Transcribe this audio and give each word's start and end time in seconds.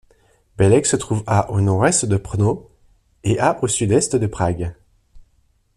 Běleč 0.57 0.87
se 0.87 0.95
trouve 0.97 1.23
à 1.27 1.51
au 1.51 1.61
nord-ouest 1.61 2.07
de 2.07 2.17
Brno 2.17 2.71
et 3.23 3.37
à 3.39 3.63
au 3.63 3.67
sud-est 3.67 4.15
de 4.15 4.25
Prague. 4.25 4.73